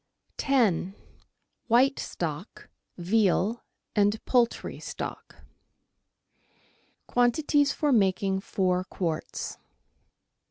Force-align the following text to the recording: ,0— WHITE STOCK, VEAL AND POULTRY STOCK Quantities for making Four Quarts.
,0— 0.39 0.95
WHITE 1.67 1.99
STOCK, 1.99 2.69
VEAL 2.97 3.63
AND 3.95 4.19
POULTRY 4.25 4.79
STOCK 4.79 5.35
Quantities 7.05 7.71
for 7.71 7.91
making 7.91 8.39
Four 8.39 8.83
Quarts. 8.83 9.59